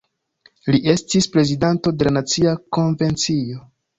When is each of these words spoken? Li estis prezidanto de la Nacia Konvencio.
Li 0.75 0.79
estis 0.93 1.27
prezidanto 1.35 1.93
de 1.99 2.09
la 2.09 2.15
Nacia 2.17 2.57
Konvencio. 2.79 3.63